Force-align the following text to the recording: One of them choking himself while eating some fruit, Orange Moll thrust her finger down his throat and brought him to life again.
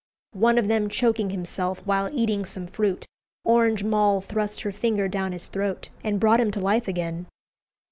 One 0.33 0.57
of 0.57 0.67
them 0.67 0.89
choking 0.89 1.29
himself 1.29 1.85
while 1.85 2.09
eating 2.11 2.43
some 2.43 2.65
fruit, 2.65 3.05
Orange 3.45 3.83
Moll 3.83 4.19
thrust 4.19 4.61
her 4.61 4.71
finger 4.71 5.07
down 5.07 5.31
his 5.31 5.45
throat 5.45 5.91
and 6.03 6.19
brought 6.19 6.39
him 6.41 6.49
to 6.53 6.59
life 6.59 6.87
again. 6.87 7.27